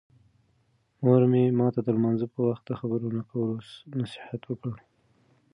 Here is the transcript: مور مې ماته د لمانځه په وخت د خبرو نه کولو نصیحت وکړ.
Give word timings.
مور 1.03 1.21
مې 1.31 1.43
ماته 1.59 1.79
د 1.83 1.87
لمانځه 1.95 2.27
په 2.33 2.39
وخت 2.47 2.63
د 2.67 2.71
خبرو 2.79 3.07
نه 3.17 3.23
کولو 3.29 3.55
نصیحت 3.99 4.41
وکړ. 4.47 4.75